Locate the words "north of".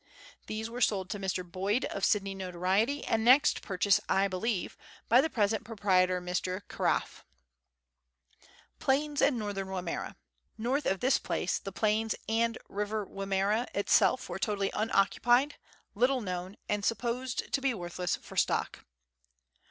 10.57-11.01